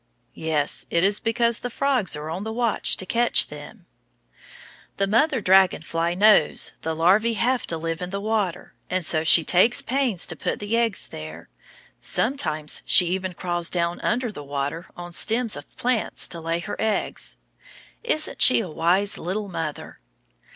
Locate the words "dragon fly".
5.41-6.15